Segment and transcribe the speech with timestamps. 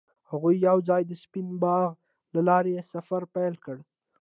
[0.31, 1.89] هغوی یوځای د سپین باغ
[2.33, 3.77] له لارې سفر پیل کړ.